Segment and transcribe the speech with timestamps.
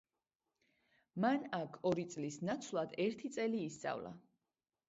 [1.25, 4.17] მან აქ ორი წლის ნაცვლად ერთი წელი ისწავლა.